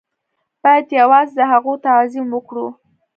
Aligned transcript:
بايد 0.63 0.87
يوازې 0.99 1.33
د 1.37 1.39
هغو 1.51 1.73
تعظيم 1.85 2.27
وکړو. 2.31 2.67